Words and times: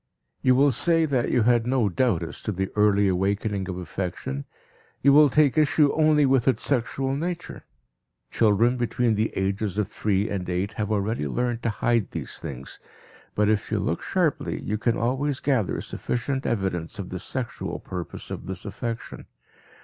You 0.41 0.55
will 0.55 0.71
say 0.71 1.05
that 1.05 1.29
you 1.29 1.43
had 1.43 1.67
no 1.67 1.87
doubt 1.87 2.23
as 2.23 2.41
to 2.41 2.51
the 2.51 2.71
early 2.75 3.07
awakening 3.07 3.69
of 3.69 3.77
affection, 3.77 4.45
you 5.03 5.13
will 5.13 5.29
take 5.29 5.59
issue 5.59 5.93
only 5.93 6.25
with 6.25 6.47
its 6.47 6.63
sexual 6.63 7.15
nature. 7.15 7.65
Children 8.31 8.77
between 8.77 9.13
the 9.13 9.31
ages 9.37 9.77
of 9.77 9.89
three 9.89 10.27
and 10.27 10.49
eight 10.49 10.73
have 10.73 10.91
already 10.91 11.27
learned 11.27 11.61
to 11.61 11.69
hide 11.69 12.09
these 12.09 12.39
things, 12.39 12.79
but 13.35 13.47
if 13.47 13.71
you 13.71 13.77
look 13.77 14.01
sharply 14.01 14.59
you 14.59 14.79
can 14.79 14.97
always 14.97 15.39
gather 15.39 15.79
sufficient 15.81 16.47
evidence 16.47 16.97
of 16.97 17.09
the 17.09 17.19
"sexual" 17.19 17.77
purpose 17.77 18.31
of 18.31 18.47
this 18.47 18.65
affection. 18.65 19.27